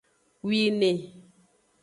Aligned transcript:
Wine. 0.47 0.89